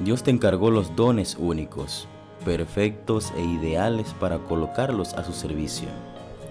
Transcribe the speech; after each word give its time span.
Dios 0.00 0.22
te 0.22 0.30
encargó 0.30 0.70
los 0.70 0.94
dones 0.94 1.36
únicos, 1.40 2.06
perfectos 2.44 3.32
e 3.36 3.42
ideales 3.42 4.14
para 4.20 4.38
colocarlos 4.38 5.14
a 5.14 5.24
su 5.24 5.32
servicio. 5.32 5.88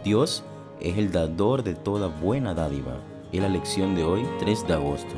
Dios 0.03 0.43
es 0.81 0.97
el 0.97 1.13
dador 1.13 1.63
de 1.63 1.73
toda 1.73 2.07
buena 2.07 2.53
dádiva. 2.53 2.97
Es 3.31 3.41
la 3.41 3.47
lección 3.47 3.95
de 3.95 4.03
hoy, 4.03 4.25
3 4.39 4.67
de 4.67 4.73
agosto. 4.73 5.15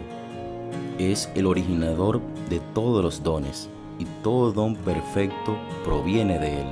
Es 0.99 1.27
el 1.33 1.47
originador 1.47 2.21
de 2.49 2.59
todos 2.75 3.03
los 3.03 3.23
dones 3.23 3.67
y 3.97 4.05
todo 4.21 4.51
don 4.51 4.75
perfecto 4.75 5.57
proviene 5.83 6.37
de 6.37 6.61
Él. 6.61 6.67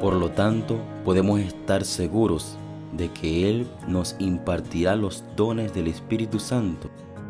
Por 0.00 0.14
lo 0.14 0.30
tanto, 0.30 0.78
podemos 1.04 1.38
estar 1.40 1.84
seguros 1.84 2.56
de 2.96 3.10
que 3.10 3.50
Él 3.50 3.66
nos 3.86 4.16
impartirá 4.18 4.96
los 4.96 5.22
dones 5.36 5.74
del 5.74 5.88
Espíritu 5.88 6.40
Santo 6.40 6.88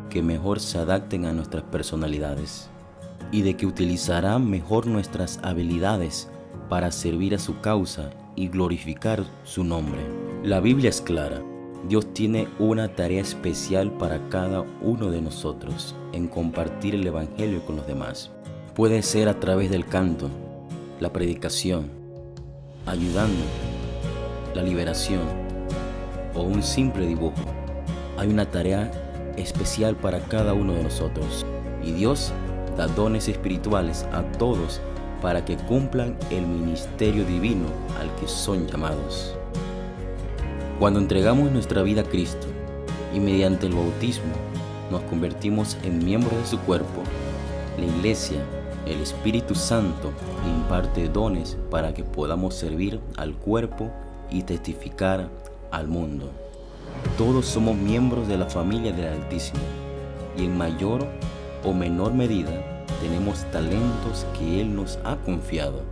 que 0.09 0.23
mejor 0.23 0.61
se 0.61 0.77
adapten 0.77 1.25
a 1.25 1.33
nuestras 1.33 1.63
personalidades 1.63 2.69
y 3.31 3.41
de 3.41 3.55
que 3.55 3.65
utilizará 3.65 4.39
mejor 4.39 4.87
nuestras 4.87 5.39
habilidades 5.43 6.29
para 6.69 6.91
servir 6.91 7.35
a 7.35 7.39
su 7.39 7.59
causa 7.61 8.09
y 8.35 8.47
glorificar 8.47 9.23
su 9.43 9.63
nombre. 9.63 9.99
La 10.43 10.59
Biblia 10.59 10.89
es 10.89 11.01
clara. 11.01 11.41
Dios 11.87 12.13
tiene 12.13 12.47
una 12.59 12.89
tarea 12.89 13.21
especial 13.21 13.91
para 13.91 14.29
cada 14.29 14.65
uno 14.81 15.09
de 15.11 15.21
nosotros 15.21 15.95
en 16.11 16.27
compartir 16.27 16.95
el 16.95 17.05
Evangelio 17.05 17.65
con 17.65 17.77
los 17.77 17.87
demás. 17.87 18.31
Puede 18.75 19.01
ser 19.01 19.29
a 19.29 19.39
través 19.39 19.71
del 19.71 19.85
canto, 19.85 20.29
la 20.99 21.11
predicación, 21.11 21.89
ayudando, 22.85 23.43
la 24.53 24.63
liberación 24.63 25.21
o 26.35 26.41
un 26.41 26.61
simple 26.61 27.05
dibujo. 27.07 27.41
Hay 28.17 28.29
una 28.29 28.49
tarea 28.49 28.91
especial 29.37 29.95
para 29.95 30.19
cada 30.19 30.53
uno 30.53 30.73
de 30.73 30.83
nosotros 30.83 31.45
y 31.83 31.91
Dios 31.91 32.33
da 32.77 32.87
dones 32.87 33.27
espirituales 33.27 34.05
a 34.13 34.21
todos 34.37 34.79
para 35.21 35.43
que 35.43 35.57
cumplan 35.57 36.15
el 36.29 36.45
ministerio 36.45 37.25
divino 37.25 37.65
al 37.99 38.13
que 38.15 38.27
son 38.27 38.67
llamados. 38.67 39.35
Cuando 40.79 40.99
entregamos 40.99 41.51
nuestra 41.51 41.81
vida 41.81 42.01
a 42.01 42.03
Cristo 42.05 42.47
y 43.13 43.19
mediante 43.19 43.65
el 43.65 43.73
bautismo 43.73 44.33
nos 44.91 45.01
convertimos 45.03 45.75
en 45.83 46.05
miembros 46.05 46.37
de 46.39 46.45
su 46.45 46.59
cuerpo, 46.59 47.01
la 47.79 47.85
iglesia, 47.85 48.37
el 48.85 49.01
Espíritu 49.01 49.55
Santo 49.55 50.11
imparte 50.45 51.09
dones 51.09 51.57
para 51.69 51.93
que 51.93 52.03
podamos 52.03 52.55
servir 52.55 52.99
al 53.17 53.33
cuerpo 53.33 53.91
y 54.29 54.43
testificar 54.43 55.27
al 55.71 55.87
mundo. 55.87 56.29
Todos 57.17 57.47
somos 57.47 57.75
miembros 57.75 58.27
de 58.27 58.37
la 58.37 58.45
familia 58.45 58.93
del 58.93 59.07
Altísimo 59.07 59.59
y 60.37 60.45
en 60.45 60.57
mayor 60.57 61.05
o 61.65 61.73
menor 61.73 62.13
medida 62.13 62.76
tenemos 63.01 63.43
talentos 63.51 64.25
que 64.37 64.61
Él 64.61 64.75
nos 64.75 64.99
ha 65.03 65.15
confiado, 65.17 65.83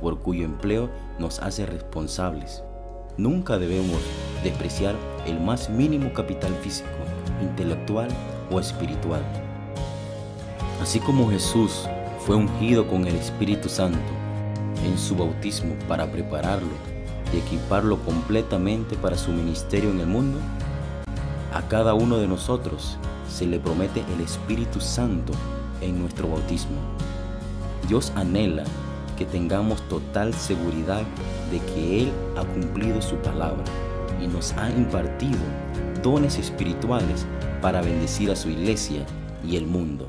por 0.00 0.18
cuyo 0.18 0.44
empleo 0.44 0.90
nos 1.18 1.38
hace 1.40 1.66
responsables. 1.66 2.62
Nunca 3.16 3.58
debemos 3.58 4.00
despreciar 4.42 4.94
el 5.26 5.38
más 5.40 5.70
mínimo 5.70 6.12
capital 6.12 6.54
físico, 6.62 6.88
intelectual 7.42 8.08
o 8.50 8.58
espiritual. 8.58 9.22
Así 10.80 10.98
como 11.00 11.30
Jesús 11.30 11.88
fue 12.26 12.36
ungido 12.36 12.88
con 12.88 13.06
el 13.06 13.14
Espíritu 13.16 13.68
Santo 13.68 13.98
en 14.84 14.98
su 14.98 15.16
bautismo 15.16 15.74
para 15.88 16.10
prepararlo 16.10 16.72
y 17.32 17.38
equiparlo 17.38 17.98
completamente 18.00 18.96
para 18.96 19.16
su 19.16 19.30
ministerio 19.30 19.90
en 19.90 20.00
el 20.00 20.06
mundo, 20.06 20.38
a 21.52 21.68
cada 21.68 21.94
uno 21.94 22.16
de 22.16 22.26
nosotros 22.26 22.96
se 23.28 23.46
le 23.46 23.60
promete 23.60 24.02
el 24.14 24.22
Espíritu 24.22 24.80
Santo 24.80 25.32
en 25.80 26.00
nuestro 26.00 26.28
bautismo. 26.28 26.76
Dios 27.88 28.12
anhela 28.16 28.64
que 29.18 29.26
tengamos 29.26 29.86
total 29.88 30.32
seguridad 30.32 31.02
de 31.50 31.58
que 31.58 32.02
Él 32.02 32.12
ha 32.36 32.44
cumplido 32.44 33.02
su 33.02 33.16
palabra 33.16 33.64
y 34.22 34.26
nos 34.26 34.52
ha 34.52 34.70
impartido 34.70 35.40
dones 36.02 36.38
espirituales 36.38 37.26
para 37.60 37.82
bendecir 37.82 38.30
a 38.30 38.36
su 38.36 38.48
iglesia 38.48 39.04
y 39.46 39.56
el 39.56 39.66
mundo. 39.66 40.08